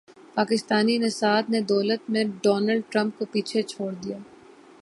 [0.35, 4.17] پاکستانی نژاد نے دولت میں ڈونلڈ ٹرمپ کو پیچھے چھوڑ دیا